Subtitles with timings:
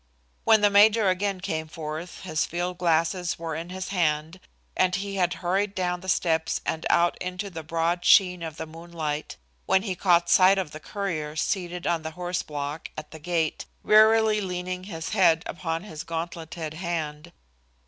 [0.45, 4.39] When the major again came forth his field glasses were in his hand
[4.75, 8.65] and he had hurried down the steps and out into the broad sheen of the
[8.65, 9.37] moonlight
[9.67, 14.41] when he caught sight of the courier seated on the horseblock at the gate, wearily
[14.41, 17.31] leaning his head upon his gauntleted hand.